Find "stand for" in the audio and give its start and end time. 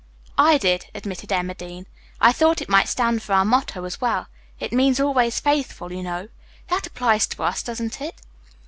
2.89-3.33